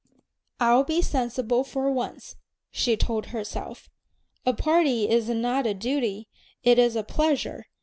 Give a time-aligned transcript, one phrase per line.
[0.59, 2.35] "I'll be sensible for once,"
[2.71, 3.87] she told herself.
[4.47, 6.27] "A party is not a duty,
[6.63, 7.67] it is a pleasure.